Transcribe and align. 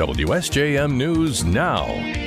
WSJM 0.00 0.94
News 0.94 1.44
Now. 1.44 1.84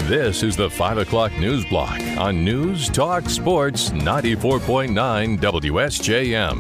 This 0.07 0.43
is 0.43 0.55
the 0.55 0.69
5 0.69 0.99
o'clock 0.99 1.31
news 1.39 1.65
block 1.65 1.99
on 2.19 2.45
News 2.45 2.87
Talk 2.87 3.27
Sports 3.27 3.89
94.9 3.89 5.39
WSJM. 5.39 6.59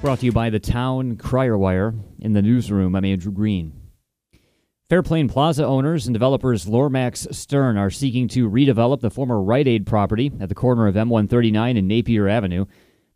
Brought 0.00 0.20
to 0.20 0.24
you 0.24 0.32
by 0.32 0.48
the 0.48 0.58
Town 0.58 1.18
Crier 1.18 1.58
Wire. 1.58 1.92
In 2.20 2.32
the 2.32 2.40
newsroom, 2.40 2.96
I'm 2.96 3.04
Andrew 3.04 3.32
Green. 3.32 3.74
Fairplain 4.88 5.28
Plaza 5.28 5.66
owners 5.66 6.06
and 6.06 6.14
developers 6.14 6.64
Lormax 6.64 7.34
Stern 7.34 7.76
are 7.76 7.90
seeking 7.90 8.28
to 8.28 8.48
redevelop 8.48 9.00
the 9.00 9.10
former 9.10 9.42
Rite 9.42 9.68
Aid 9.68 9.84
property 9.84 10.32
at 10.40 10.48
the 10.48 10.54
corner 10.54 10.86
of 10.86 10.94
M139 10.94 11.76
and 11.76 11.86
Napier 11.86 12.28
Avenue. 12.28 12.64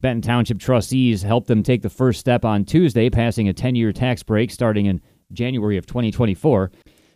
Benton 0.03 0.21
Township 0.21 0.59
trustees 0.59 1.23
helped 1.23 1.49
them 1.49 1.63
take 1.63 1.81
the 1.81 1.89
first 1.89 2.21
step 2.21 2.45
on 2.45 2.67
Tuesday, 2.67 3.09
passing 3.09 3.49
a 3.49 3.55
10 3.55 3.77
year 3.77 3.95
tax 3.95 4.23
break 4.23 4.51
starting 4.51 4.85
in 4.85 5.01
January 5.33 5.77
of 5.77 5.87
2024. 5.87 6.71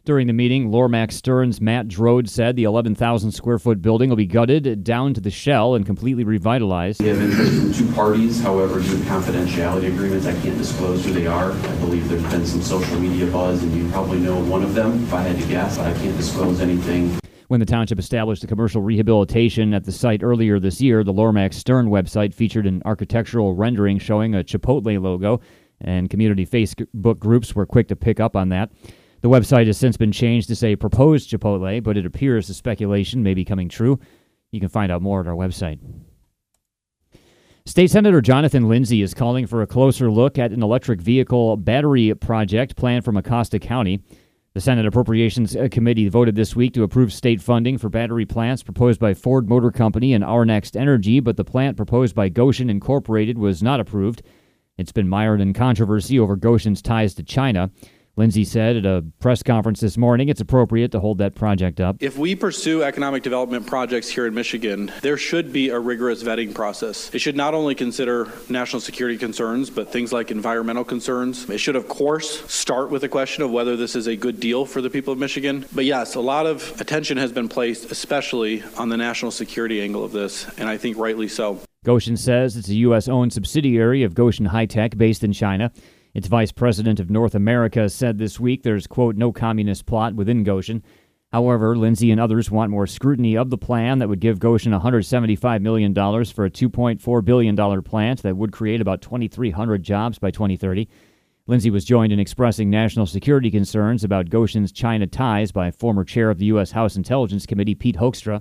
During 0.05 0.27
the 0.27 0.33
meeting, 0.33 0.71
Lormax 0.71 1.12
Stern's 1.12 1.61
Matt 1.61 1.87
Drode 1.87 2.29
said 2.29 2.57
the 2.57 2.65
11,000 2.65 3.30
square 3.30 3.59
foot 3.59 3.80
building 3.80 4.09
will 4.09 4.16
be 4.16 4.27
gutted 4.27 4.83
down 4.83 5.15
to 5.15 5.21
the 5.21 5.30
shell 5.30 5.77
and 5.77 5.87
completely 5.87 6.25
revitalized. 6.25 7.01
We 7.01 7.09
have 7.09 7.23
interest 7.23 7.52
from 7.52 7.73
two 7.73 7.93
parties, 7.95 8.43
however, 8.43 8.80
due 8.80 8.98
to 8.98 9.05
confidentiality 9.05 9.95
agreements, 9.95 10.27
I 10.27 10.33
can't 10.41 10.59
disclose 10.59 11.05
who 11.05 11.12
they 11.12 11.29
are. 11.29 11.52
I 11.52 11.77
believe 11.77 12.09
there's 12.09 12.23
been 12.30 12.45
some 12.45 12.62
social 12.62 12.98
media 12.98 13.27
buzz, 13.27 13.62
and 13.62 13.73
you 13.73 13.88
probably 13.91 14.19
know 14.19 14.43
one 14.45 14.65
of 14.65 14.74
them, 14.74 15.05
if 15.05 15.15
I 15.15 15.23
had 15.23 15.41
to 15.41 15.47
guess. 15.47 15.79
I 15.79 15.93
can't 15.95 16.16
disclose 16.16 16.60
anything. 16.60 17.19
When 17.47 17.60
the 17.60 17.66
township 17.66 17.99
established 17.99 18.43
a 18.45 18.47
commercial 18.47 18.80
rehabilitation 18.80 19.74
at 19.74 19.85
the 19.85 19.93
site 19.93 20.23
earlier 20.23 20.59
this 20.59 20.80
year, 20.80 21.05
the 21.05 21.13
Lormax 21.13 21.55
Stern 21.55 21.88
website 21.88 22.33
featured 22.33 22.66
an 22.66 22.83
architectural 22.85 23.55
rendering 23.55 23.99
showing 23.99 24.35
a 24.35 24.43
Chipotle 24.43 25.01
logo, 25.01 25.41
and 25.82 26.09
community 26.09 26.46
Facebook 26.46 27.18
groups 27.18 27.54
were 27.54 27.66
quick 27.66 27.88
to 27.88 27.96
pick 27.96 28.20
up 28.20 28.34
on 28.34 28.48
that. 28.48 28.70
The 29.20 29.28
website 29.28 29.66
has 29.66 29.77
since 29.77 29.96
been 29.96 30.10
changed 30.10 30.48
to 30.48 30.57
say 30.57 30.74
proposed 30.74 31.30
Chipotle, 31.30 31.82
but 31.82 31.96
it 31.96 32.07
appears 32.07 32.48
the 32.48 32.54
speculation 32.54 33.23
may 33.23 33.34
be 33.34 33.45
coming 33.45 33.68
true. 33.68 34.01
You 34.51 34.60
can 34.60 34.68
find 34.68 34.90
out 34.90 35.02
more 35.02 35.20
at 35.20 35.26
our 35.26 35.34
website. 35.34 35.79
State 37.65 37.92
Senator 37.92 38.20
Jonathan 38.20 38.68
Lindsay 38.68 39.02
is 39.02 39.15
calling 39.15 39.46
for 39.46 39.62
a 39.62 39.66
closer 39.68 40.10
look 40.10 40.37
at 40.37 40.51
an 40.51 40.65
electric 40.65 41.01
vehicle 41.01 41.57
battery 41.57 42.12
project 42.14 42.74
planned 42.74 43.04
for 43.04 43.12
Mecosta 43.12 43.60
County. 43.60 44.02
The 44.54 44.60
Senate 44.60 44.85
Appropriations 44.85 45.57
Committee 45.70 46.09
voted 46.09 46.35
this 46.35 46.57
week 46.57 46.74
to 46.74 46.82
approve 46.82 47.12
state 47.12 47.40
funding 47.40 47.79
for 47.79 47.88
battery 47.88 48.26
plants 48.26 48.64
proposed 48.64 48.98
by 48.98 49.14
Ford 49.14 49.48
Motor 49.48 49.70
Company 49.70 50.12
and 50.12 50.24
Our 50.24 50.45
Next 50.45 50.76
Energy, 50.76 51.20
but 51.20 51.37
the 51.37 51.45
plant 51.45 51.76
proposed 51.76 52.16
by 52.16 52.29
Gotion 52.29 52.68
Incorporated 52.68 53.38
was 53.38 53.62
not 53.62 53.79
approved. 53.79 54.23
It's 54.78 54.92
been 54.92 55.09
mired 55.09 55.40
in 55.40 55.52
controversy 55.52 56.18
over 56.18 56.34
Gotion's 56.34 56.80
ties 56.80 57.15
to 57.15 57.23
China. 57.23 57.70
Lindsay 58.16 58.45
said 58.45 58.76
at 58.76 58.84
a 58.84 59.04
press 59.20 59.42
conference 59.42 59.80
this 59.80 59.96
morning 59.96 60.29
it's 60.29 60.40
appropriate 60.40 60.90
to 60.92 61.01
hold 61.01 61.18
that 61.18 61.34
project 61.34 61.80
up. 61.80 61.96
If 62.01 62.18
we 62.18 62.34
pursue 62.34 62.82
economic 62.82 63.23
development 63.23 63.66
projects 63.66 64.09
here 64.09 64.26
in 64.26 64.34
Michigan, 64.34 64.91
there 65.03 65.16
should 65.16 65.53
be 65.53 65.69
a 65.69 65.78
rigorous 65.78 66.22
vetting 66.22 66.54
process. 66.54 67.14
It 67.14 67.20
should 67.20 67.37
not 67.37 67.54
only 67.54 67.75
consider 67.75 68.31
national 68.48 68.81
security 68.81 69.16
concerns, 69.16 69.70
but 69.70 69.92
things 69.92 70.12
like 70.12 70.31
environmental 70.31 70.84
concerns. 70.84 71.48
It 71.48 71.59
should, 71.59 71.76
of 71.76 71.88
course, 71.88 72.50
start 72.53 72.91
with 72.91 73.03
the 73.03 73.09
question 73.09 73.44
of 73.44 73.50
whether 73.50 73.76
this 73.76 73.94
is 73.94 74.09
a 74.09 74.16
good 74.16 74.41
deal 74.41 74.66
for 74.66 74.82
the 74.82 74.91
people 74.91 75.12
of 75.12 75.19
Michigan. 75.19 75.64
But 75.72 75.84
yes, 75.84 76.14
a 76.14 76.20
lot 76.20 76.47
of 76.47 76.81
attention 76.81 77.19
has 77.19 77.32
been 77.32 77.48
placed, 77.48 77.91
especially 77.91 78.62
on 78.76 78.88
the 78.88 78.97
national 78.97 79.31
security 79.31 79.81
angle 79.81 80.04
of 80.04 80.12
this, 80.12 80.47
and 80.59 80.69
I 80.69 80.76
think 80.76 80.98
rightly 80.98 81.28
so. 81.28 81.60
Gotion 81.84 82.16
says 82.16 82.56
it's 82.56 82.69
a 82.69 82.77
U.S. 82.77 83.09
owned 83.09 83.33
subsidiary 83.33 84.05
of 84.05 84.15
Gotion 84.15 84.47
High 84.47 84.66
Tech 84.66 84.97
based 84.97 85.25
in 85.25 85.33
China. 85.33 85.72
Its 86.15 86.28
vice 86.28 86.53
president 86.53 87.00
of 87.00 87.11
North 87.11 87.34
America 87.34 87.88
said 87.88 88.19
this 88.19 88.38
week 88.38 88.62
there's, 88.62 88.87
quote, 88.87 89.16
no 89.16 89.33
communist 89.33 89.84
plot 89.84 90.15
within 90.15 90.44
Gotion. 90.44 90.83
However, 91.33 91.77
Lindsay 91.77 92.12
and 92.12 92.21
others 92.21 92.53
want 92.53 92.71
more 92.71 92.87
scrutiny 92.87 93.37
of 93.37 93.50
the 93.50 93.59
plan 93.59 93.98
that 93.98 94.09
would 94.09 94.21
give 94.21 94.38
Gotion 94.38 94.78
$175 94.78 95.60
million 95.60 95.92
for 95.92 96.44
a 96.44 96.50
$2.4 96.50 97.25
billion 97.25 97.82
plant 97.82 98.22
that 98.22 98.37
would 98.37 98.53
create 98.53 98.81
about 98.81 99.03
2,300 99.03 99.82
jobs 99.82 100.21
by 100.21 100.31
2030. 100.31 100.88
Lindsay 101.48 101.71
was 101.71 101.84
joined 101.84 102.12
in 102.12 102.21
expressing 102.21 102.71
national 102.71 103.06
security 103.06 103.50
concerns 103.50 104.04
about 104.04 104.31
Gotion's 104.31 104.71
China 104.71 105.09
ties 105.09 105.50
by 105.50 105.72
former 105.72 106.04
chair 106.04 106.31
of 106.31 106.38
the 106.38 106.47
U.S. 106.47 106.71
House 106.71 106.94
Intelligence 106.94 107.44
Committee, 107.44 107.75
Pete 107.75 107.97
Hoekstra. 107.97 108.41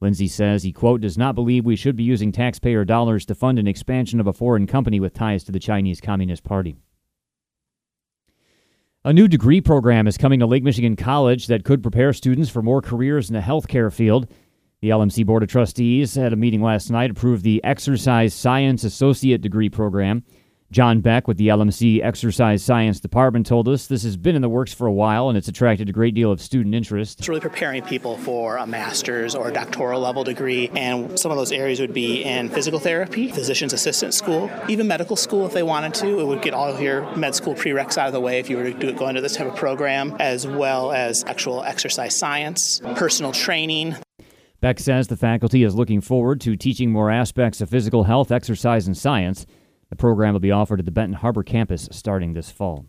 Lindsay 0.00 0.28
says 0.28 0.62
he, 0.62 0.72
quote, 0.72 1.02
does 1.02 1.18
not 1.18 1.34
believe 1.34 1.64
we 1.66 1.76
should 1.76 1.96
be 1.96 2.02
using 2.02 2.32
taxpayer 2.32 2.84
dollars 2.84 3.26
to 3.26 3.34
fund 3.34 3.58
an 3.58 3.66
expansion 3.66 4.18
of 4.18 4.26
a 4.26 4.32
foreign 4.32 4.66
company 4.66 4.98
with 4.98 5.12
ties 5.12 5.44
to 5.44 5.52
the 5.52 5.58
Chinese 5.58 6.00
Communist 6.00 6.42
Party. 6.42 6.76
A 9.04 9.12
new 9.12 9.28
degree 9.28 9.60
program 9.60 10.06
is 10.06 10.18
coming 10.18 10.40
to 10.40 10.46
Lake 10.46 10.62
Michigan 10.62 10.96
College 10.96 11.46
that 11.46 11.64
could 11.64 11.82
prepare 11.82 12.12
students 12.12 12.50
for 12.50 12.62
more 12.62 12.82
careers 12.82 13.30
in 13.30 13.34
the 13.34 13.40
healthcare 13.40 13.92
field. 13.92 14.26
The 14.82 14.90
LMC 14.90 15.26
Board 15.26 15.42
of 15.42 15.50
Trustees 15.50 16.16
at 16.16 16.32
a 16.32 16.36
meeting 16.36 16.62
last 16.62 16.90
night 16.90 17.10
approved 17.10 17.42
the 17.42 17.62
Exercise 17.64 18.32
Science 18.32 18.84
Associate 18.84 19.40
Degree 19.40 19.68
Program. 19.68 20.22
John 20.72 21.00
Beck 21.00 21.26
with 21.26 21.36
the 21.36 21.48
LMC 21.48 22.00
Exercise 22.00 22.62
Science 22.62 23.00
Department 23.00 23.44
told 23.44 23.66
us 23.66 23.88
this 23.88 24.04
has 24.04 24.16
been 24.16 24.36
in 24.36 24.42
the 24.42 24.48
works 24.48 24.72
for 24.72 24.86
a 24.86 24.92
while 24.92 25.28
and 25.28 25.36
it's 25.36 25.48
attracted 25.48 25.88
a 25.88 25.92
great 25.92 26.14
deal 26.14 26.30
of 26.30 26.40
student 26.40 26.76
interest. 26.76 27.18
It's 27.18 27.28
really 27.28 27.40
preparing 27.40 27.82
people 27.82 28.16
for 28.18 28.56
a 28.56 28.68
master's 28.68 29.34
or 29.34 29.48
a 29.48 29.52
doctoral 29.52 30.00
level 30.00 30.22
degree, 30.22 30.68
and 30.76 31.18
some 31.18 31.32
of 31.32 31.36
those 31.36 31.50
areas 31.50 31.80
would 31.80 31.92
be 31.92 32.22
in 32.22 32.50
physical 32.50 32.78
therapy, 32.78 33.32
physician's 33.32 33.72
assistant 33.72 34.14
school, 34.14 34.48
even 34.68 34.86
medical 34.86 35.16
school 35.16 35.44
if 35.44 35.52
they 35.52 35.64
wanted 35.64 35.92
to. 35.94 36.20
It 36.20 36.24
would 36.24 36.40
get 36.40 36.54
all 36.54 36.72
of 36.72 36.80
your 36.80 37.16
med 37.16 37.34
school 37.34 37.54
prereqs 37.56 37.98
out 37.98 38.06
of 38.06 38.12
the 38.12 38.20
way 38.20 38.38
if 38.38 38.48
you 38.48 38.56
were 38.56 38.70
to 38.70 38.72
do, 38.72 38.92
go 38.92 39.08
into 39.08 39.20
this 39.20 39.34
type 39.34 39.48
of 39.48 39.56
program, 39.56 40.14
as 40.20 40.46
well 40.46 40.92
as 40.92 41.24
actual 41.24 41.64
exercise 41.64 42.16
science, 42.16 42.80
personal 42.94 43.32
training. 43.32 43.96
Beck 44.60 44.78
says 44.78 45.08
the 45.08 45.16
faculty 45.16 45.64
is 45.64 45.74
looking 45.74 46.00
forward 46.00 46.40
to 46.42 46.54
teaching 46.54 46.92
more 46.92 47.10
aspects 47.10 47.60
of 47.60 47.68
physical 47.68 48.04
health, 48.04 48.30
exercise, 48.30 48.86
and 48.86 48.96
science. 48.96 49.46
The 49.90 49.96
program 49.96 50.32
will 50.32 50.40
be 50.40 50.52
offered 50.52 50.78
at 50.78 50.86
the 50.86 50.92
Benton 50.92 51.14
Harbor 51.14 51.42
campus 51.42 51.88
starting 51.92 52.32
this 52.32 52.50
fall. 52.50 52.86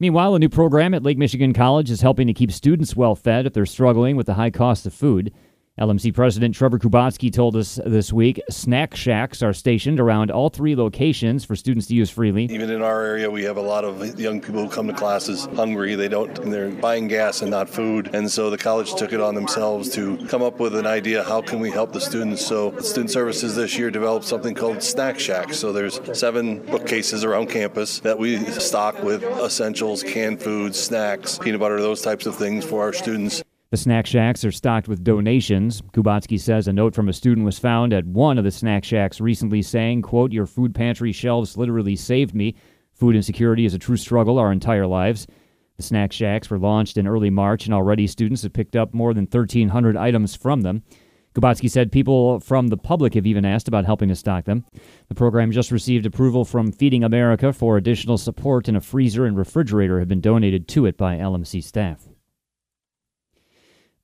Meanwhile, 0.00 0.34
a 0.34 0.38
new 0.40 0.48
program 0.48 0.94
at 0.94 1.04
Lake 1.04 1.18
Michigan 1.18 1.52
College 1.52 1.90
is 1.90 2.00
helping 2.00 2.26
to 2.26 2.32
keep 2.32 2.50
students 2.50 2.96
well 2.96 3.14
fed 3.14 3.46
if 3.46 3.52
they're 3.52 3.66
struggling 3.66 4.16
with 4.16 4.26
the 4.26 4.34
high 4.34 4.50
cost 4.50 4.84
of 4.84 4.92
food. 4.92 5.32
LMC 5.80 6.12
President 6.12 6.54
Trevor 6.54 6.78
Kubatzky 6.78 7.32
told 7.32 7.56
us 7.56 7.80
this 7.86 8.12
week 8.12 8.42
snack 8.50 8.94
shacks 8.94 9.42
are 9.42 9.54
stationed 9.54 9.98
around 9.98 10.30
all 10.30 10.50
three 10.50 10.76
locations 10.76 11.46
for 11.46 11.56
students 11.56 11.86
to 11.86 11.94
use 11.94 12.10
freely. 12.10 12.44
Even 12.44 12.68
in 12.68 12.82
our 12.82 13.02
area, 13.02 13.30
we 13.30 13.42
have 13.44 13.56
a 13.56 13.62
lot 13.62 13.82
of 13.82 14.20
young 14.20 14.38
people 14.38 14.64
who 14.64 14.68
come 14.68 14.86
to 14.86 14.92
classes 14.92 15.46
hungry. 15.56 15.94
They 15.94 16.08
don't, 16.08 16.34
they're 16.50 16.70
buying 16.70 17.08
gas 17.08 17.40
and 17.40 17.50
not 17.50 17.70
food. 17.70 18.14
And 18.14 18.30
so 18.30 18.50
the 18.50 18.58
college 18.58 18.94
took 18.96 19.14
it 19.14 19.20
on 19.22 19.34
themselves 19.34 19.88
to 19.94 20.18
come 20.26 20.42
up 20.42 20.60
with 20.60 20.76
an 20.76 20.86
idea 20.86 21.24
how 21.24 21.40
can 21.40 21.58
we 21.58 21.70
help 21.70 21.94
the 21.94 22.02
students. 22.02 22.44
So 22.44 22.78
Student 22.80 23.10
Services 23.10 23.56
this 23.56 23.78
year 23.78 23.90
developed 23.90 24.26
something 24.26 24.54
called 24.54 24.82
Snack 24.82 25.18
Shacks. 25.18 25.56
So 25.58 25.72
there's 25.72 25.98
seven 26.12 26.58
bookcases 26.66 27.24
around 27.24 27.48
campus 27.48 27.98
that 28.00 28.18
we 28.18 28.44
stock 28.44 29.02
with 29.02 29.24
essentials, 29.24 30.02
canned 30.02 30.42
foods, 30.42 30.78
snacks, 30.78 31.38
peanut 31.38 31.60
butter, 31.60 31.80
those 31.80 32.02
types 32.02 32.26
of 32.26 32.36
things 32.36 32.62
for 32.62 32.82
our 32.82 32.92
students. 32.92 33.42
The 33.72 33.78
snack 33.78 34.04
shacks 34.04 34.44
are 34.44 34.52
stocked 34.52 34.86
with 34.86 35.02
donations. 35.02 35.80
Kubatzky 35.94 36.38
says 36.38 36.68
a 36.68 36.74
note 36.74 36.94
from 36.94 37.08
a 37.08 37.12
student 37.14 37.46
was 37.46 37.58
found 37.58 37.94
at 37.94 38.04
one 38.04 38.36
of 38.36 38.44
the 38.44 38.50
snack 38.50 38.84
shacks 38.84 39.18
recently 39.18 39.62
saying, 39.62 40.02
quote, 40.02 40.30
Your 40.30 40.44
food 40.44 40.74
pantry 40.74 41.10
shelves 41.10 41.56
literally 41.56 41.96
saved 41.96 42.34
me. 42.34 42.54
Food 42.92 43.16
insecurity 43.16 43.64
is 43.64 43.72
a 43.72 43.78
true 43.78 43.96
struggle 43.96 44.38
our 44.38 44.52
entire 44.52 44.86
lives. 44.86 45.26
The 45.78 45.82
snack 45.82 46.12
shacks 46.12 46.50
were 46.50 46.58
launched 46.58 46.98
in 46.98 47.06
early 47.06 47.30
March, 47.30 47.64
and 47.64 47.72
already 47.72 48.06
students 48.06 48.42
have 48.42 48.52
picked 48.52 48.76
up 48.76 48.92
more 48.92 49.14
than 49.14 49.24
1,300 49.24 49.96
items 49.96 50.36
from 50.36 50.60
them. 50.60 50.82
Kubatzky 51.34 51.70
said 51.70 51.90
people 51.90 52.40
from 52.40 52.68
the 52.68 52.76
public 52.76 53.14
have 53.14 53.24
even 53.24 53.46
asked 53.46 53.68
about 53.68 53.86
helping 53.86 54.10
to 54.10 54.14
stock 54.14 54.44
them. 54.44 54.66
The 55.08 55.14
program 55.14 55.50
just 55.50 55.70
received 55.70 56.04
approval 56.04 56.44
from 56.44 56.72
Feeding 56.72 57.04
America 57.04 57.54
for 57.54 57.78
additional 57.78 58.18
support, 58.18 58.68
and 58.68 58.76
a 58.76 58.82
freezer 58.82 59.24
and 59.24 59.34
refrigerator 59.34 59.98
have 59.98 60.08
been 60.08 60.20
donated 60.20 60.68
to 60.68 60.84
it 60.84 60.98
by 60.98 61.16
LMC 61.16 61.64
staff. 61.64 62.06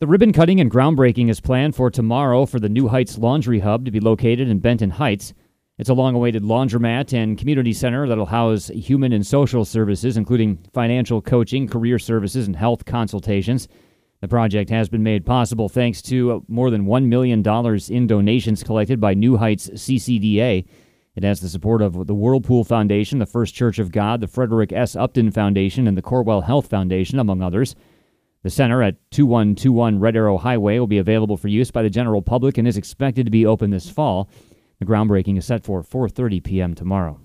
The 0.00 0.06
ribbon 0.06 0.32
cutting 0.32 0.60
and 0.60 0.70
groundbreaking 0.70 1.28
is 1.28 1.40
planned 1.40 1.74
for 1.74 1.90
tomorrow 1.90 2.46
for 2.46 2.60
the 2.60 2.68
New 2.68 2.86
Heights 2.86 3.18
Laundry 3.18 3.58
Hub 3.58 3.84
to 3.84 3.90
be 3.90 3.98
located 3.98 4.48
in 4.48 4.60
Benton 4.60 4.90
Heights. 4.90 5.34
It's 5.76 5.88
a 5.88 5.94
long 5.94 6.14
awaited 6.14 6.44
laundromat 6.44 7.12
and 7.12 7.36
community 7.36 7.72
center 7.72 8.06
that'll 8.06 8.26
house 8.26 8.68
human 8.68 9.12
and 9.12 9.26
social 9.26 9.64
services, 9.64 10.16
including 10.16 10.64
financial 10.72 11.20
coaching, 11.20 11.66
career 11.66 11.98
services, 11.98 12.46
and 12.46 12.54
health 12.54 12.84
consultations. 12.84 13.66
The 14.20 14.28
project 14.28 14.70
has 14.70 14.88
been 14.88 15.02
made 15.02 15.26
possible 15.26 15.68
thanks 15.68 16.00
to 16.02 16.44
more 16.46 16.70
than 16.70 16.86
$1 16.86 17.06
million 17.06 17.42
in 17.90 18.06
donations 18.06 18.62
collected 18.62 19.00
by 19.00 19.14
New 19.14 19.36
Heights 19.36 19.68
CCDA. 19.68 20.64
It 21.16 21.24
has 21.24 21.40
the 21.40 21.48
support 21.48 21.82
of 21.82 22.06
the 22.06 22.14
Whirlpool 22.14 22.62
Foundation, 22.62 23.18
the 23.18 23.26
First 23.26 23.52
Church 23.52 23.80
of 23.80 23.90
God, 23.90 24.20
the 24.20 24.28
Frederick 24.28 24.72
S. 24.72 24.94
Upton 24.94 25.32
Foundation, 25.32 25.88
and 25.88 25.98
the 25.98 26.02
Corewell 26.02 26.44
Health 26.44 26.68
Foundation, 26.68 27.18
among 27.18 27.42
others. 27.42 27.74
The 28.42 28.50
center 28.50 28.82
at 28.82 28.96
2121 29.10 29.98
Red 29.98 30.16
Arrow 30.16 30.38
Highway 30.38 30.78
will 30.78 30.86
be 30.86 30.98
available 30.98 31.36
for 31.36 31.48
use 31.48 31.70
by 31.70 31.82
the 31.82 31.90
general 31.90 32.22
public 32.22 32.56
and 32.56 32.68
is 32.68 32.76
expected 32.76 33.24
to 33.26 33.32
be 33.32 33.44
open 33.44 33.70
this 33.70 33.90
fall. 33.90 34.30
The 34.78 34.86
groundbreaking 34.86 35.36
is 35.38 35.44
set 35.44 35.64
for 35.64 35.82
4:30 35.82 36.44
p.m. 36.44 36.74
tomorrow. 36.74 37.20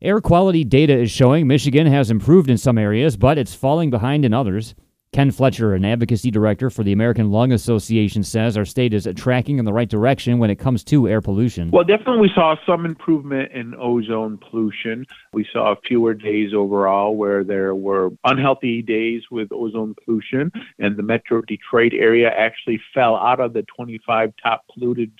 Air 0.00 0.20
quality 0.20 0.64
data 0.64 0.96
is 0.96 1.10
showing 1.10 1.46
Michigan 1.46 1.86
has 1.86 2.10
improved 2.10 2.50
in 2.50 2.58
some 2.58 2.78
areas, 2.78 3.16
but 3.16 3.38
it's 3.38 3.54
falling 3.54 3.90
behind 3.90 4.24
in 4.24 4.34
others. 4.34 4.74
Ken 5.12 5.30
Fletcher, 5.30 5.74
an 5.74 5.84
advocacy 5.84 6.30
director 6.30 6.68
for 6.68 6.84
the 6.84 6.92
American 6.92 7.30
Lung 7.30 7.50
Association, 7.50 8.22
says 8.22 8.56
our 8.56 8.64
state 8.66 8.92
is 8.92 9.08
tracking 9.16 9.58
in 9.58 9.64
the 9.64 9.72
right 9.72 9.88
direction 9.88 10.38
when 10.38 10.50
it 10.50 10.56
comes 10.56 10.84
to 10.84 11.08
air 11.08 11.20
pollution. 11.20 11.70
Well, 11.70 11.84
definitely 11.84 12.20
we 12.20 12.30
saw 12.34 12.56
some 12.66 12.84
improvement 12.84 13.50
in 13.52 13.74
ozone 13.74 14.38
pollution. 14.38 15.06
We 15.32 15.46
saw 15.52 15.74
fewer 15.86 16.12
days 16.12 16.52
overall 16.54 17.16
where 17.16 17.42
there 17.42 17.74
were 17.74 18.10
unhealthy 18.24 18.82
days 18.82 19.22
with 19.30 19.48
ozone 19.50 19.94
pollution, 20.04 20.52
and 20.78 20.96
the 20.96 21.02
Metro 21.02 21.40
Detroit 21.40 21.94
area 21.94 22.28
actually 22.28 22.80
fell 22.92 23.16
out 23.16 23.40
of 23.40 23.54
the 23.54 23.64
25 23.76 24.32
top 24.42 24.64
polluted 24.72 25.10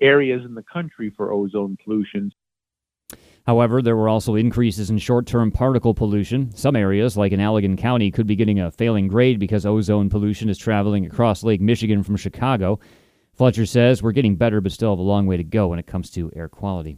areas 0.00 0.42
in 0.44 0.54
the 0.54 0.62
country 0.62 1.12
for 1.16 1.32
ozone 1.32 1.76
pollution. 1.84 2.32
However, 3.46 3.82
there 3.82 3.96
were 3.96 4.08
also 4.08 4.36
increases 4.36 4.88
in 4.88 4.98
short 4.98 5.26
term 5.26 5.50
particle 5.50 5.94
pollution. 5.94 6.50
Some 6.56 6.76
areas, 6.76 7.16
like 7.16 7.32
in 7.32 7.40
Allegan 7.40 7.76
County, 7.76 8.10
could 8.10 8.26
be 8.26 8.36
getting 8.36 8.58
a 8.58 8.70
failing 8.70 9.06
grade 9.06 9.38
because 9.38 9.66
ozone 9.66 10.08
pollution 10.08 10.48
is 10.48 10.56
traveling 10.56 11.04
across 11.04 11.44
Lake 11.44 11.60
Michigan 11.60 12.02
from 12.02 12.16
Chicago. 12.16 12.80
Fletcher 13.34 13.66
says 13.66 14.02
we're 14.02 14.12
getting 14.12 14.36
better, 14.36 14.60
but 14.60 14.72
still 14.72 14.92
have 14.92 14.98
a 14.98 15.02
long 15.02 15.26
way 15.26 15.36
to 15.36 15.44
go 15.44 15.68
when 15.68 15.78
it 15.78 15.86
comes 15.86 16.10
to 16.12 16.32
air 16.34 16.48
quality. 16.48 16.96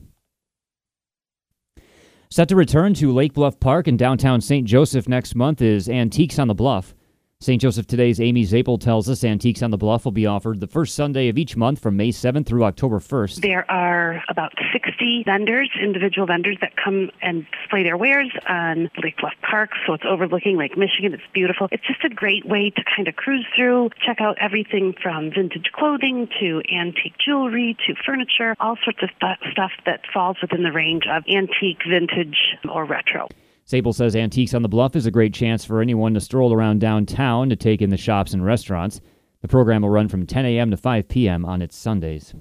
Set 2.30 2.48
to 2.48 2.56
return 2.56 2.92
to 2.94 3.12
Lake 3.12 3.32
Bluff 3.32 3.58
Park 3.58 3.88
in 3.88 3.96
downtown 3.96 4.40
St. 4.40 4.66
Joseph 4.66 5.08
next 5.08 5.34
month 5.34 5.62
is 5.62 5.88
Antiques 5.88 6.38
on 6.38 6.48
the 6.48 6.54
Bluff. 6.54 6.94
St. 7.42 7.60
Joseph 7.60 7.86
Today's 7.86 8.18
Amy 8.18 8.46
Zapal 8.46 8.80
tells 8.80 9.10
us 9.10 9.22
Antiques 9.22 9.62
on 9.62 9.70
the 9.70 9.76
Bluff 9.76 10.06
will 10.06 10.12
be 10.12 10.24
offered 10.24 10.58
the 10.58 10.66
first 10.66 10.94
Sunday 10.94 11.28
of 11.28 11.36
each 11.36 11.54
month 11.54 11.78
from 11.78 11.94
May 11.94 12.08
7th 12.08 12.46
through 12.46 12.64
October 12.64 12.98
1st. 12.98 13.42
There 13.42 13.70
are 13.70 14.22
about 14.30 14.54
60 14.72 15.24
vendors, 15.26 15.70
individual 15.78 16.26
vendors 16.26 16.56
that 16.62 16.72
come 16.82 17.10
and 17.20 17.46
display 17.52 17.82
their 17.82 17.98
wares 17.98 18.32
on 18.48 18.90
Lake 19.02 19.18
Bluff 19.18 19.34
Park, 19.42 19.72
so 19.86 19.92
it's 19.92 20.04
overlooking 20.08 20.56
Lake 20.56 20.78
Michigan. 20.78 21.12
It's 21.12 21.22
beautiful. 21.34 21.68
It's 21.70 21.86
just 21.86 22.02
a 22.04 22.08
great 22.08 22.46
way 22.46 22.70
to 22.70 22.82
kind 22.96 23.06
of 23.06 23.16
cruise 23.16 23.46
through, 23.54 23.90
check 24.04 24.22
out 24.22 24.38
everything 24.40 24.94
from 25.02 25.30
vintage 25.30 25.70
clothing 25.72 26.30
to 26.40 26.62
antique 26.72 27.18
jewelry 27.22 27.76
to 27.86 27.94
furniture, 27.96 28.56
all 28.60 28.78
sorts 28.82 29.02
of 29.02 29.10
stuff 29.20 29.72
that 29.84 30.00
falls 30.10 30.38
within 30.40 30.62
the 30.62 30.72
range 30.72 31.04
of 31.06 31.22
antique, 31.28 31.82
vintage, 31.86 32.56
or 32.66 32.86
retro. 32.86 33.28
Zapal 33.68 33.92
says 33.92 34.14
Antiques 34.14 34.54
on 34.54 34.62
the 34.62 34.68
Bluff 34.68 34.94
is 34.94 35.06
a 35.06 35.10
great 35.10 35.34
chance 35.34 35.64
for 35.64 35.80
anyone 35.80 36.14
to 36.14 36.20
stroll 36.20 36.52
around 36.52 36.80
downtown 36.80 37.48
to 37.48 37.56
take 37.56 37.82
in 37.82 37.90
the 37.90 37.96
shops 37.96 38.32
and 38.32 38.44
restaurants. 38.44 39.00
The 39.42 39.48
program 39.48 39.82
will 39.82 39.90
run 39.90 40.08
from 40.08 40.24
10 40.24 40.46
a.m. 40.46 40.70
to 40.70 40.76
5 40.76 41.08
p.m. 41.08 41.44
on 41.44 41.60
its 41.60 41.76
Sundays. 41.76 42.32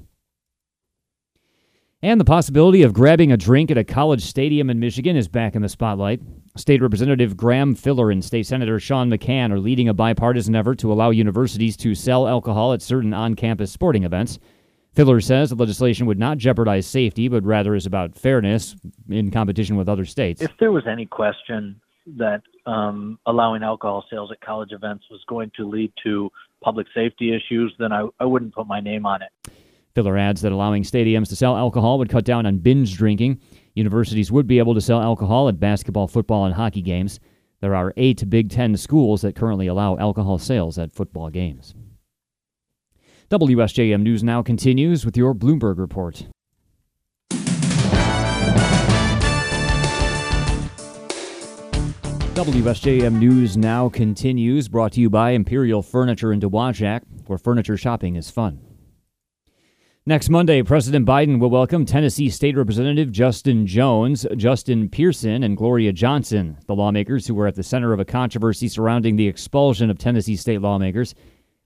And 2.04 2.22
the 2.22 2.26
possibility 2.26 2.84
of 2.84 2.94
grabbing 2.94 3.32
a 3.32 3.38
drink 3.38 3.72
at 3.72 3.78
a 3.80 3.84
college 3.84 4.24
stadium 4.24 4.70
in 4.70 4.80
Michigan 4.80 5.16
is 5.16 5.28
back 5.28 5.56
in 5.56 5.64
the 5.64 5.70
spotlight. 5.70 6.22
State 6.56 6.84
Representative 6.84 7.36
Graham 7.36 7.74
Filler 7.74 8.12
and 8.12 8.24
State 8.24 8.46
Senator 8.46 8.80
Sean 8.80 9.10
McCann 9.10 9.52
are 9.52 9.60
leading 9.60 9.90
a 9.90 9.94
bipartisan 9.96 10.56
effort 10.56 10.78
to 10.80 10.94
allow 10.94 11.10
universities 11.10 11.76
to 11.78 11.96
sell 11.96 12.28
alcohol 12.28 12.74
at 12.74 12.84
certain 12.84 13.16
on 13.16 13.34
campus 13.34 13.72
sporting 13.72 14.04
events. 14.04 14.38
Filler 14.96 15.20
says 15.20 15.50
the 15.50 15.56
legislation 15.56 16.06
would 16.06 16.18
not 16.18 16.38
jeopardize 16.38 16.88
safety, 16.88 17.28
but 17.28 17.44
rather 17.44 17.76
is 17.76 17.86
about 17.86 18.16
fairness 18.16 18.78
in 19.10 19.30
competition 19.30 19.76
with 19.76 19.90
other 19.90 20.06
states. 20.06 20.42
If 20.42 20.52
there 20.58 20.72
was 20.72 20.88
any 20.88 21.06
question 21.06 21.82
that 22.18 22.42
um, 22.66 23.20
allowing 23.26 23.62
alcohol 23.62 24.06
sales 24.10 24.32
at 24.32 24.40
college 24.40 24.72
events 24.72 25.04
was 25.12 25.22
going 25.28 25.52
to 25.58 25.68
lead 25.68 25.92
to 26.04 26.32
public 26.64 26.88
safety 26.96 27.36
issues, 27.36 27.74
then 27.78 27.92
I, 27.92 28.08
I 28.22 28.26
wouldn't 28.26 28.56
put 28.56 28.68
my 28.68 28.80
name 28.80 29.06
on 29.06 29.22
it. 29.22 29.52
Filler 29.96 30.18
adds 30.18 30.42
that 30.42 30.54
allowing 30.54 30.84
stadiums 30.84 31.28
to 31.30 31.36
sell 31.36 31.58
alcohol 31.58 31.98
would 32.00 32.10
cut 32.10 32.24
down 32.24 32.46
on 32.46 32.60
binge 32.60 32.96
drinking. 32.96 33.40
Universities 33.74 34.32
would 34.32 34.48
be 34.48 34.60
able 34.60 34.74
to 34.74 34.82
sell 34.82 35.02
alcohol 35.02 35.50
at 35.50 35.60
basketball, 35.60 36.08
football, 36.08 36.46
and 36.46 36.56
hockey 36.56 36.82
games. 36.82 37.20
There 37.60 37.76
are 37.76 37.94
eight 37.98 38.30
Big 38.30 38.50
Ten 38.50 38.78
schools 38.78 39.24
that 39.24 39.36
currently 39.36 39.68
allow 39.68 39.98
alcohol 39.98 40.38
sales 40.38 40.78
at 40.78 40.94
football 40.94 41.30
games. 41.30 41.74
WSJM 43.32 44.04
News 44.04 44.24
Now 44.24 44.44
continues 44.44 45.04
with 45.04 45.18
your 45.18 45.34
Bloomberg 45.34 45.80
report. 45.80 46.28
WSJM 52.36 53.18
News 53.18 53.58
Now 53.58 53.90
continues, 53.90 54.68
brought 54.68 54.92
to 54.92 55.02
you 55.02 55.10
by 55.10 55.32
Imperial 55.32 55.82
Furniture 55.82 56.32
in 56.32 56.40
Dowagiac, 56.40 57.02
where 57.26 57.40
furniture 57.40 57.78
shopping 57.78 58.16
is 58.16 58.30
fun. 58.30 58.62
Next 60.06 60.30
Monday, 60.30 60.62
President 60.62 61.08
Biden 61.08 61.40
will 61.40 61.50
welcome 61.50 61.84
Tennessee 61.84 62.30
State 62.30 62.56
Representative 62.56 63.12
Justin 63.12 63.66
Jones, 63.66 64.28
Justin 64.38 64.88
Pearson, 64.88 65.42
and 65.42 65.58
Gloria 65.58 65.92
Johnson, 65.92 66.60
the 66.68 66.76
lawmakers 66.76 67.26
who 67.26 67.34
were 67.34 67.48
at 67.48 67.56
the 67.56 67.64
center 67.64 67.92
of 67.92 68.00
a 68.00 68.06
controversy 68.06 68.68
surrounding 68.68 69.16
the 69.16 69.28
expulsion 69.28 69.90
of 69.90 69.98
Tennessee 69.98 70.36
state 70.36 70.62
lawmakers. 70.62 71.16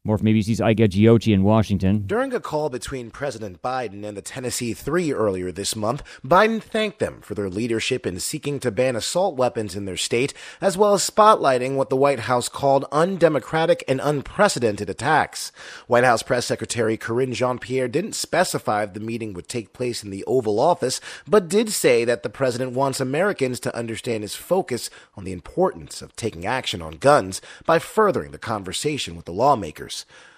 More 0.06 0.18
from 0.18 0.28
ABC's 0.28 0.62
Ike 0.62 0.78
Ejiochi 0.78 1.34
in 1.34 1.44
Washington. 1.44 2.04
During 2.08 2.34
a 2.34 2.40
call 2.40 2.70
between 2.70 3.12
President 3.12 3.62
Biden 3.62 4.06
and 4.06 4.16
the 4.16 4.22
Tennessee 4.22 4.74
Three 4.74 5.12
earlier 5.12 5.52
this 5.52 5.76
month, 5.76 6.04
Biden 6.26 6.64
thanked 6.64 7.00
them 7.00 7.20
for 7.20 7.36
their 7.36 7.50
leadership 7.50 8.08
in 8.08 8.18
seeking 8.22 8.62
to 8.62 8.72
ban 8.72 8.96
assault 8.96 9.36
weapons 9.36 9.76
in 9.76 9.84
their 9.84 9.98
state, 9.98 10.34
as 10.62 10.78
well 10.78 10.94
as 10.94 11.08
spotlighting 11.08 11.76
what 11.76 11.90
the 11.90 11.98
White 11.98 12.22
House 12.22 12.48
called 12.48 12.86
undemocratic 12.94 13.84
and 13.90 14.00
unprecedented 14.02 14.90
attacks. 14.90 15.52
White 15.88 16.06
House 16.06 16.24
Press 16.24 16.46
Secretary 16.46 16.96
Karine 16.96 17.34
Jean-Pierre 17.34 17.90
didn't 17.90 18.16
specify 18.16 18.84
if 18.84 18.94
the 18.94 19.02
meeting 19.02 19.34
would 19.34 19.50
take 19.50 19.74
place 19.74 20.02
in 20.02 20.12
the 20.12 20.24
Oval 20.24 20.62
Office, 20.62 21.02
but 21.28 21.50
did 21.50 21.72
say 21.72 22.06
that 22.06 22.24
the 22.24 22.30
president 22.30 22.72
wants 22.72 23.02
Americans 23.02 23.60
to 23.60 23.76
understand 23.76 24.24
his 24.24 24.34
focus 24.34 24.90
on 25.18 25.26
the 25.26 25.34
importance 25.34 26.02
of 26.02 26.16
taking 26.16 26.46
action 26.46 26.82
on 26.82 26.94
guns 26.94 27.42
by 27.66 27.80
furthering 27.80 28.32
the 28.32 28.38
conversation 28.38 29.18
with 29.18 29.26
the 29.26 29.34
lawmakers. 29.34 29.89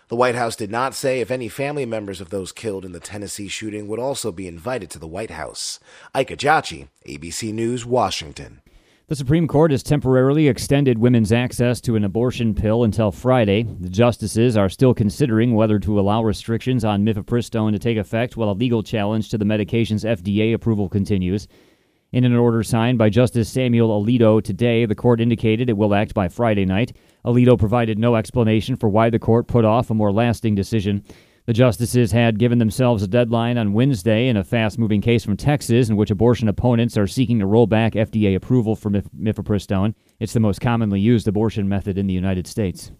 The 0.07 0.15
White 0.18 0.36
House 0.36 0.57
did 0.57 0.69
not 0.69 0.94
say 0.94 1.21
if 1.21 1.31
any 1.31 1.48
family 1.48 1.86
members 1.86 2.19
of 2.19 2.31
those 2.31 2.51
killed 2.51 2.83
in 2.83 2.92
the 2.92 3.00
Tennessee 3.00 3.48
shooting 3.48 3.88
would 3.88 4.00
also 4.00 4.31
be 4.31 4.48
invited 4.48 4.89
to 4.89 5.00
the 5.00 5.07
White 5.07 5.31
House. 5.31 5.80
Ike 6.13 6.30
Ejiochi, 6.30 6.89
ABC 7.07 7.53
News, 7.53 7.86
Washington. 7.86 8.62
The 9.07 9.15
Supreme 9.15 9.48
Court 9.48 9.71
has 9.71 9.83
temporarily 9.83 10.48
extended 10.48 10.98
women's 10.98 11.33
access 11.33 11.81
to 11.81 11.98
an 11.98 12.06
abortion 12.06 12.56
pill 12.56 12.86
until 12.86 13.12
Friday. 13.12 13.63
The 13.63 13.89
justices 13.89 14.56
are 14.56 14.69
still 14.69 14.94
considering 14.94 15.54
whether 15.54 15.80
to 15.80 16.00
allow 16.00 16.24
restrictions 16.24 16.86
on 16.86 17.06
mifepristone 17.06 17.74
to 17.74 17.80
take 17.80 17.97
effect 17.97 18.38
while 18.38 18.50
a 18.50 18.54
legal 18.54 18.83
challenge 18.83 19.30
to 19.30 19.38
the 19.38 19.44
medication's 19.44 20.06
FDA 20.06 20.54
approval 20.54 20.88
continues. 20.88 21.50
In 22.13 22.24
an 22.24 22.36
order 22.36 22.63
signed 22.63 22.97
by 22.97 23.09
Justice 23.09 23.49
Samuel 23.49 24.02
Alito 24.02 24.44
today, 24.44 24.85
the 24.85 24.95
court 24.95 25.21
indicated 25.21 25.69
it 25.69 25.78
will 25.78 25.94
act 25.94 26.14
by 26.14 26.28
Friday 26.28 26.66
night. 26.66 26.95
Alito 27.25 27.57
provided 27.57 27.99
no 27.99 28.16
explanation 28.16 28.75
for 28.75 28.90
why 28.90 29.09
the 29.09 29.19
court 29.19 29.47
put 29.47 29.66
off 29.66 29.90
a 29.90 29.94
more 29.94 30.11
lasting 30.11 30.56
decision. 30.56 31.04
The 31.45 31.54
justices 31.54 32.11
had 32.11 32.40
given 32.40 32.59
themselves 32.59 33.01
a 33.01 33.07
deadline 33.07 33.57
on 33.57 33.73
Wednesday 33.73 34.28
in 34.28 34.37
a 34.37 34.44
fast 34.44 34.78
moving 34.78 35.01
case 35.01 35.25
from 35.25 35.37
Texas 35.37 35.90
in 35.90 35.95
which 35.95 36.11
abortion 36.11 36.47
opponents 36.47 36.97
are 36.97 37.07
seeking 37.07 37.40
to 37.40 37.45
roll 37.45 37.68
back 37.68 37.94
FDA 37.94 38.35
approval 38.35 38.75
for 38.75 38.90
mif- 38.92 39.09
mifepristone. 39.19 39.95
It's 40.19 40.33
the 40.33 40.40
most 40.40 40.61
commonly 40.61 40.99
used 40.99 41.28
abortion 41.28 41.68
method 41.68 41.97
in 41.97 42.07
the 42.07 42.13
United 42.13 42.45
States. 42.47 42.92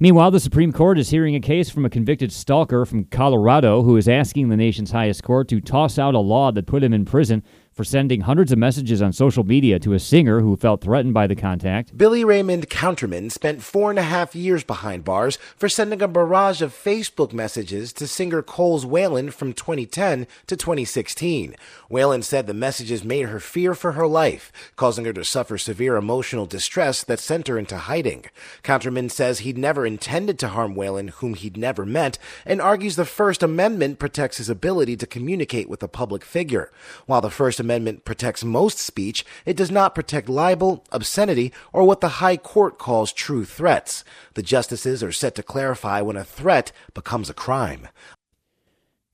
Meanwhile, 0.00 0.32
the 0.32 0.40
Supreme 0.40 0.72
Court 0.72 0.98
is 0.98 1.10
hearing 1.10 1.36
a 1.36 1.40
case 1.40 1.70
from 1.70 1.84
a 1.84 1.90
convicted 1.90 2.32
stalker 2.32 2.84
from 2.84 3.04
Colorado 3.04 3.82
who 3.82 3.96
is 3.96 4.08
asking 4.08 4.48
the 4.48 4.56
nation's 4.56 4.90
highest 4.90 5.22
court 5.22 5.46
to 5.48 5.60
toss 5.60 5.96
out 5.96 6.14
a 6.14 6.18
law 6.18 6.50
that 6.50 6.66
put 6.66 6.82
him 6.82 6.92
in 6.92 7.04
prison 7.04 7.44
for 7.72 7.84
sending 7.84 8.22
hundreds 8.22 8.52
of 8.52 8.58
messages 8.58 9.00
on 9.00 9.12
social 9.12 9.44
media 9.44 9.78
to 9.78 9.94
a 9.94 9.98
singer 9.98 10.40
who 10.40 10.56
felt 10.56 10.80
threatened 10.80 11.14
by 11.14 11.26
the 11.26 11.34
contact. 11.34 11.96
Billy 11.96 12.24
Raymond 12.24 12.68
Counterman 12.68 13.30
spent 13.30 13.62
four 13.62 13.90
and 13.90 13.98
a 13.98 14.02
half 14.02 14.34
years 14.34 14.64
behind 14.64 15.04
bars 15.04 15.38
for 15.56 15.68
sending 15.68 16.02
a 16.02 16.08
barrage 16.08 16.60
of 16.60 16.74
Facebook 16.74 17.32
messages 17.32 17.92
to 17.94 18.06
singer 18.06 18.42
Coles 18.42 18.84
Whalen 18.84 19.30
from 19.30 19.52
2010 19.52 20.26
to 20.46 20.56
2016. 20.56 21.54
Whalen 21.88 22.22
said 22.22 22.46
the 22.46 22.54
messages 22.54 23.04
made 23.04 23.28
her 23.28 23.40
fear 23.40 23.74
for 23.74 23.92
her 23.92 24.06
life, 24.06 24.52
causing 24.76 25.04
her 25.04 25.12
to 25.12 25.24
suffer 25.24 25.56
severe 25.56 25.96
emotional 25.96 26.46
distress 26.46 27.02
that 27.04 27.20
sent 27.20 27.48
her 27.48 27.58
into 27.58 27.76
hiding. 27.76 28.24
Counterman 28.62 29.10
says 29.10 29.40
he'd 29.40 29.58
never 29.58 29.86
intended 29.86 30.38
to 30.38 30.48
harm 30.48 30.74
Whalen, 30.74 31.08
whom 31.08 31.34
he'd 31.34 31.56
never 31.56 31.86
met, 31.86 32.18
and 32.44 32.60
argues 32.60 32.96
the 32.96 33.04
First 33.04 33.42
Amendment 33.42 33.98
protects 33.98 34.36
his 34.36 34.48
ability 34.48 34.96
to 34.96 35.06
communicate 35.06 35.68
with 35.68 35.82
a 35.82 35.88
public 35.88 36.24
figure. 36.24 36.70
While 37.06 37.20
the 37.20 37.30
First 37.30 37.60
Amendment 37.62 38.04
protects 38.04 38.42
most 38.42 38.78
speech, 38.78 39.24
it 39.46 39.56
does 39.56 39.70
not 39.70 39.94
protect 39.94 40.28
libel, 40.28 40.84
obscenity, 40.90 41.52
or 41.72 41.84
what 41.84 42.00
the 42.00 42.18
High 42.20 42.36
Court 42.36 42.76
calls 42.76 43.12
true 43.12 43.44
threats. 43.44 44.02
The 44.34 44.42
justices 44.42 45.00
are 45.02 45.12
set 45.12 45.36
to 45.36 45.44
clarify 45.44 46.00
when 46.00 46.16
a 46.16 46.24
threat 46.24 46.72
becomes 46.92 47.30
a 47.30 47.34
crime. 47.34 47.86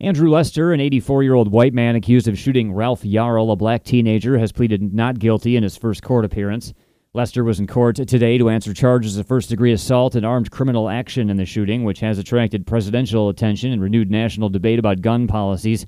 Andrew 0.00 0.30
Lester, 0.30 0.72
an 0.72 0.80
84 0.80 1.22
year 1.24 1.34
old 1.34 1.52
white 1.52 1.74
man 1.74 1.94
accused 1.94 2.26
of 2.26 2.38
shooting 2.38 2.72
Ralph 2.72 3.02
Yarl, 3.02 3.52
a 3.52 3.56
black 3.56 3.84
teenager, 3.84 4.38
has 4.38 4.50
pleaded 4.50 4.94
not 4.94 5.18
guilty 5.18 5.54
in 5.54 5.62
his 5.62 5.76
first 5.76 6.02
court 6.02 6.24
appearance. 6.24 6.72
Lester 7.12 7.44
was 7.44 7.60
in 7.60 7.66
court 7.66 7.96
today 7.96 8.38
to 8.38 8.48
answer 8.48 8.72
charges 8.72 9.18
of 9.18 9.26
first 9.26 9.50
degree 9.50 9.72
assault 9.72 10.14
and 10.14 10.24
armed 10.24 10.50
criminal 10.50 10.88
action 10.88 11.28
in 11.28 11.36
the 11.36 11.44
shooting, 11.44 11.84
which 11.84 12.00
has 12.00 12.18
attracted 12.18 12.66
presidential 12.66 13.28
attention 13.28 13.72
and 13.72 13.82
renewed 13.82 14.10
national 14.10 14.48
debate 14.48 14.78
about 14.78 15.00
gun 15.02 15.26
policies. 15.26 15.84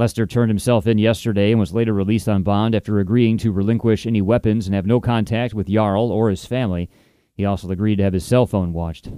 Lester 0.00 0.26
turned 0.26 0.48
himself 0.48 0.86
in 0.86 0.96
yesterday 0.96 1.50
and 1.50 1.60
was 1.60 1.74
later 1.74 1.92
released 1.92 2.26
on 2.26 2.42
bond 2.42 2.74
after 2.74 3.00
agreeing 3.00 3.36
to 3.36 3.52
relinquish 3.52 4.06
any 4.06 4.22
weapons 4.22 4.66
and 4.66 4.74
have 4.74 4.86
no 4.86 4.98
contact 4.98 5.52
with 5.52 5.66
Yarl 5.66 6.08
or 6.08 6.30
his 6.30 6.46
family. 6.46 6.88
He 7.34 7.44
also 7.44 7.70
agreed 7.70 7.96
to 7.96 8.04
have 8.04 8.14
his 8.14 8.24
cell 8.24 8.46
phone 8.46 8.72
watched. 8.72 9.08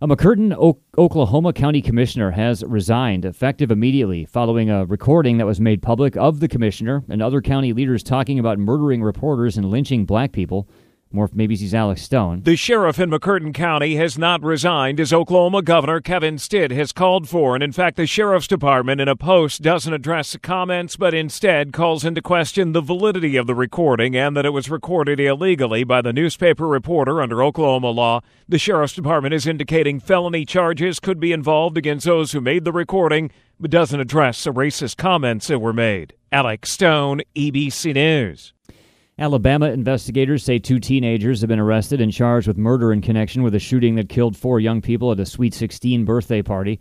A 0.00 0.08
McCurtain, 0.08 0.52
o- 0.58 0.80
Oklahoma 0.98 1.52
County 1.52 1.80
Commissioner 1.80 2.32
has 2.32 2.64
resigned 2.64 3.24
effective 3.24 3.70
immediately 3.70 4.24
following 4.24 4.68
a 4.68 4.84
recording 4.84 5.38
that 5.38 5.46
was 5.46 5.60
made 5.60 5.80
public 5.80 6.16
of 6.16 6.40
the 6.40 6.48
commissioner 6.48 7.04
and 7.08 7.22
other 7.22 7.40
county 7.40 7.72
leaders 7.72 8.02
talking 8.02 8.40
about 8.40 8.58
murdering 8.58 9.00
reporters 9.00 9.56
and 9.56 9.70
lynching 9.70 10.06
black 10.06 10.32
people. 10.32 10.68
More 11.14 11.28
from 11.28 11.38
ABC's 11.38 11.72
Alex 11.72 12.02
Stone. 12.02 12.42
The 12.42 12.56
sheriff 12.56 12.98
in 12.98 13.08
McCurtain 13.08 13.54
County 13.54 13.94
has 13.94 14.18
not 14.18 14.42
resigned 14.42 14.98
as 14.98 15.12
Oklahoma 15.12 15.62
Governor 15.62 16.00
Kevin 16.00 16.38
Stitt 16.38 16.72
has 16.72 16.90
called 16.90 17.28
for. 17.28 17.54
And 17.54 17.62
in 17.62 17.70
fact, 17.70 17.96
the 17.96 18.04
sheriff's 18.04 18.48
department 18.48 19.00
in 19.00 19.06
a 19.06 19.14
post 19.14 19.62
doesn't 19.62 19.94
address 19.94 20.32
the 20.32 20.40
comments, 20.40 20.96
but 20.96 21.14
instead 21.14 21.72
calls 21.72 22.04
into 22.04 22.20
question 22.20 22.72
the 22.72 22.80
validity 22.80 23.36
of 23.36 23.46
the 23.46 23.54
recording 23.54 24.16
and 24.16 24.36
that 24.36 24.44
it 24.44 24.50
was 24.50 24.68
recorded 24.68 25.20
illegally 25.20 25.84
by 25.84 26.02
the 26.02 26.12
newspaper 26.12 26.66
reporter 26.66 27.22
under 27.22 27.44
Oklahoma 27.44 27.90
law. 27.90 28.20
The 28.48 28.58
sheriff's 28.58 28.94
department 28.94 29.34
is 29.34 29.46
indicating 29.46 30.00
felony 30.00 30.44
charges 30.44 30.98
could 30.98 31.20
be 31.20 31.30
involved 31.30 31.78
against 31.78 32.06
those 32.06 32.32
who 32.32 32.40
made 32.40 32.64
the 32.64 32.72
recording, 32.72 33.30
but 33.60 33.70
doesn't 33.70 34.00
address 34.00 34.42
the 34.42 34.52
racist 34.52 34.96
comments 34.96 35.46
that 35.46 35.60
were 35.60 35.72
made. 35.72 36.14
Alex 36.32 36.72
Stone, 36.72 37.22
ABC 37.36 37.94
News. 37.94 38.52
Alabama 39.16 39.70
investigators 39.70 40.42
say 40.42 40.58
two 40.58 40.80
teenagers 40.80 41.40
have 41.40 41.46
been 41.46 41.60
arrested 41.60 42.00
and 42.00 42.12
charged 42.12 42.48
with 42.48 42.58
murder 42.58 42.92
in 42.92 43.00
connection 43.00 43.44
with 43.44 43.54
a 43.54 43.60
shooting 43.60 43.94
that 43.94 44.08
killed 44.08 44.36
four 44.36 44.58
young 44.58 44.82
people 44.82 45.12
at 45.12 45.20
a 45.20 45.26
Sweet 45.26 45.54
16 45.54 46.04
birthday 46.04 46.42
party. 46.42 46.80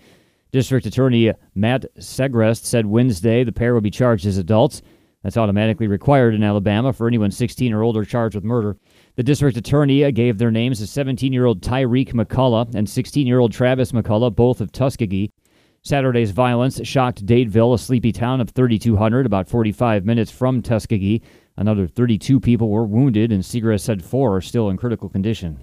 District 0.51 0.83
Attorney 0.87 1.31
Matt 1.53 1.85
Segrest 1.99 2.65
said 2.65 2.87
Wednesday 2.87 3.43
the 3.43 3.51
pair 3.51 3.75
will 3.75 3.81
be 3.81 3.91
charged 3.91 4.25
as 4.25 4.39
adults. 4.39 4.81
That's 5.21 5.37
automatically 5.37 5.85
required 5.85 6.33
in 6.33 6.41
Alabama 6.41 6.91
for 6.91 7.07
anyone 7.07 7.29
16 7.29 7.71
or 7.71 7.83
older 7.83 8.03
charged 8.03 8.33
with 8.33 8.43
murder. 8.43 8.77
The 9.15 9.23
district 9.23 9.55
attorney 9.55 10.11
gave 10.11 10.39
their 10.39 10.51
names 10.51 10.79
to 10.79 10.87
17 10.87 11.31
year 11.31 11.45
old 11.45 11.61
Tyreek 11.61 12.13
McCullough 12.13 12.73
and 12.73 12.89
16 12.89 13.27
year 13.27 13.39
old 13.39 13.51
Travis 13.51 13.91
McCullough, 13.91 14.35
both 14.35 14.59
of 14.59 14.71
Tuskegee. 14.71 15.31
Saturday's 15.83 16.31
violence 16.31 16.79
shocked 16.87 17.25
Dadeville, 17.25 17.75
a 17.75 17.77
sleepy 17.77 18.13
town 18.13 18.39
of 18.41 18.49
3,200, 18.51 19.25
about 19.25 19.49
45 19.49 20.05
minutes 20.05 20.31
from 20.31 20.61
Tuskegee. 20.61 21.21
Another 21.55 21.87
32 21.87 22.39
people 22.39 22.69
were 22.69 22.85
wounded, 22.85 23.31
and 23.31 23.43
Segrest 23.43 23.81
said 23.81 24.03
four 24.03 24.35
are 24.35 24.41
still 24.41 24.69
in 24.69 24.77
critical 24.77 25.07
condition. 25.07 25.59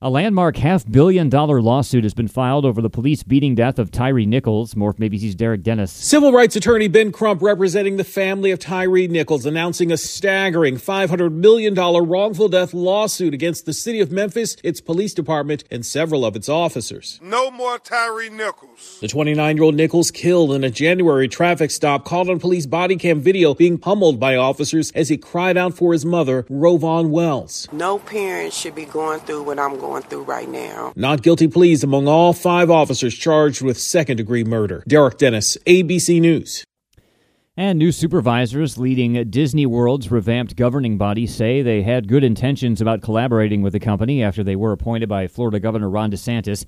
A 0.00 0.08
landmark 0.08 0.58
half 0.58 0.88
billion 0.88 1.28
dollar 1.28 1.60
lawsuit 1.60 2.04
has 2.04 2.14
been 2.14 2.28
filed 2.28 2.64
over 2.64 2.80
the 2.80 2.88
police 2.88 3.24
beating 3.24 3.56
death 3.56 3.80
of 3.80 3.90
Tyre 3.90 4.24
Nichols. 4.24 4.76
More 4.76 4.92
from 4.92 5.04
ABC's 5.04 5.34
Derek 5.34 5.64
Dennis. 5.64 5.90
Civil 5.90 6.30
rights 6.30 6.54
attorney 6.54 6.86
Ben 6.86 7.10
Crump, 7.10 7.42
representing 7.42 7.96
the 7.96 8.04
family 8.04 8.52
of 8.52 8.60
Tyre 8.60 9.08
Nichols, 9.08 9.44
announcing 9.44 9.90
a 9.90 9.96
staggering 9.96 10.76
$500 10.76 11.32
million 11.32 11.74
wrongful 11.74 12.48
death 12.48 12.72
lawsuit 12.72 13.34
against 13.34 13.66
the 13.66 13.72
city 13.72 13.98
of 13.98 14.12
Memphis, 14.12 14.56
its 14.62 14.80
police 14.80 15.12
department, 15.14 15.64
and 15.68 15.84
several 15.84 16.24
of 16.24 16.36
its 16.36 16.48
officers. 16.48 17.18
No 17.20 17.50
more 17.50 17.80
Tyre 17.80 18.30
Nichols. 18.30 18.98
The 19.00 19.08
29 19.08 19.56
year 19.56 19.64
old 19.64 19.74
Nichols, 19.74 20.12
killed 20.12 20.52
in 20.52 20.62
a 20.62 20.70
January 20.70 21.26
traffic 21.26 21.72
stop, 21.72 22.04
caught 22.04 22.28
on 22.28 22.38
police 22.38 22.66
body 22.66 22.94
cam 22.94 23.20
video 23.20 23.52
being 23.52 23.78
pummeled 23.78 24.20
by 24.20 24.36
officers 24.36 24.92
as 24.92 25.08
he 25.08 25.16
cried 25.16 25.56
out 25.56 25.74
for 25.74 25.92
his 25.92 26.04
mother, 26.04 26.44
RowVaughn 26.44 27.10
Wells. 27.10 27.66
No 27.72 27.98
parent 27.98 28.52
should 28.52 28.76
be 28.76 28.84
going 28.84 29.18
through 29.18 29.42
what 29.42 29.58
I'm 29.58 29.76
going 29.88 30.02
through 30.02 30.24
right 30.24 30.48
now. 30.48 30.92
Not 30.96 31.22
guilty 31.22 31.48
pleas 31.48 31.82
among 31.82 32.08
all 32.08 32.34
five 32.34 32.70
officers 32.70 33.14
charged 33.14 33.62
with 33.62 33.80
second 33.80 34.18
degree 34.18 34.44
murder. 34.44 34.84
Derek 34.86 35.16
Dennis, 35.16 35.56
ABC 35.66 36.20
News. 36.20 36.62
And 37.56 37.78
new 37.78 37.90
supervisors 37.90 38.76
leading 38.76 39.30
Disney 39.30 39.64
World's 39.64 40.10
revamped 40.10 40.56
governing 40.56 40.98
body 40.98 41.26
say 41.26 41.62
they 41.62 41.82
had 41.82 42.06
good 42.06 42.22
intentions 42.22 42.80
about 42.80 43.00
collaborating 43.00 43.62
with 43.62 43.72
the 43.72 43.80
company 43.80 44.22
after 44.22 44.44
they 44.44 44.54
were 44.54 44.72
appointed 44.72 45.08
by 45.08 45.26
Florida 45.26 45.58
Governor 45.58 45.88
Ron 45.88 46.10
DeSantis. 46.10 46.66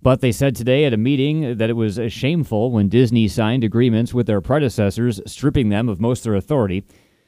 But 0.00 0.20
they 0.20 0.32
said 0.32 0.54
today 0.54 0.84
at 0.84 0.94
a 0.94 0.96
meeting 0.96 1.58
that 1.58 1.68
it 1.70 1.74
was 1.74 2.00
shameful 2.08 2.70
when 2.70 2.88
Disney 2.88 3.26
signed 3.26 3.64
agreements 3.64 4.14
with 4.14 4.26
their 4.26 4.40
predecessors, 4.40 5.20
stripping 5.26 5.70
them 5.70 5.88
of 5.88 6.00
most 6.00 6.20
of 6.20 6.24
their 6.24 6.36
authority. 6.36 6.84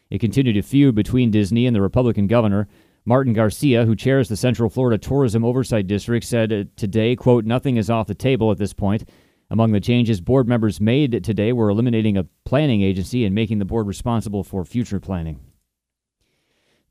It 0.08 0.20
continued 0.20 0.56
a 0.56 0.62
feud 0.62 0.94
between 0.94 1.32
Disney 1.32 1.66
and 1.66 1.76
the 1.76 1.82
Republican 1.82 2.28
governor. 2.28 2.68
Martin 3.04 3.32
Garcia, 3.32 3.84
who 3.84 3.96
chairs 3.96 4.28
the 4.28 4.36
Central 4.36 4.70
Florida 4.70 4.96
Tourism 4.96 5.44
Oversight 5.44 5.88
District, 5.88 6.24
said 6.24 6.52
uh, 6.52 6.64
today, 6.76 7.16
quote, 7.16 7.44
nothing 7.44 7.76
is 7.76 7.90
off 7.90 8.06
the 8.06 8.14
table 8.14 8.52
at 8.52 8.58
this 8.58 8.72
point. 8.72 9.08
Among 9.50 9.72
the 9.72 9.80
changes 9.80 10.20
board 10.20 10.48
members 10.48 10.80
made 10.80 11.24
today 11.24 11.52
were 11.52 11.68
eliminating 11.68 12.16
a 12.16 12.26
planning 12.44 12.80
agency 12.80 13.24
and 13.24 13.34
making 13.34 13.58
the 13.58 13.64
board 13.64 13.86
responsible 13.86 14.44
for 14.44 14.64
future 14.64 15.00
planning. 15.00 15.40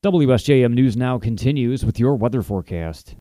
WSJM 0.03 0.74
News 0.74 0.98
now 0.98 1.18
continues 1.18 1.86
with 1.86 2.00
your 2.00 2.15
weather 2.15 2.41
forecast. 2.41 3.10